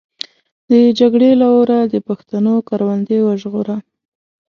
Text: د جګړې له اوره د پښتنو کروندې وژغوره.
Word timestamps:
د 0.69 0.71
جګړې 0.99 1.31
له 1.41 1.47
اوره 1.55 1.79
د 1.93 1.95
پښتنو 2.07 2.53
کروندې 2.69 3.17
وژغوره. 3.21 3.77